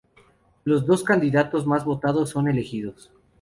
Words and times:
Los 0.63 0.87
dos 0.87 1.03
candidatos 1.03 1.67
más 1.67 1.85
votados 1.85 2.31
son 2.31 2.47
elegidos. 2.47 3.11